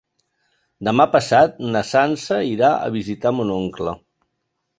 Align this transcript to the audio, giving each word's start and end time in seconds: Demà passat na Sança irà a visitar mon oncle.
Demà 0.87 1.05
passat 1.15 1.59
na 1.75 1.83
Sança 1.89 2.39
irà 2.53 2.73
a 2.79 2.89
visitar 2.97 3.35
mon 3.41 3.53
oncle. 3.59 3.95